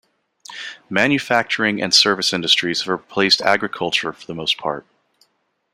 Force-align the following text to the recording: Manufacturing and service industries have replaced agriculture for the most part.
Manufacturing 0.89 1.79
and 1.79 1.93
service 1.93 2.33
industries 2.33 2.79
have 2.81 2.87
replaced 2.87 3.39
agriculture 3.39 4.11
for 4.11 4.25
the 4.25 4.33
most 4.33 4.57
part. 4.57 4.87